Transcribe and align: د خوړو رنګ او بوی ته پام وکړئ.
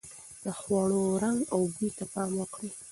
د 0.43 0.45
خوړو 0.59 1.03
رنګ 1.23 1.39
او 1.53 1.61
بوی 1.73 1.89
ته 1.97 2.03
پام 2.13 2.29
وکړئ. 2.37 2.69